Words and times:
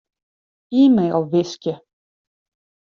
E-mail 0.81 1.19
wiskje. 1.31 1.73